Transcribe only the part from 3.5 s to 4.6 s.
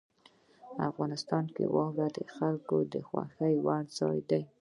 وړ ځای دی.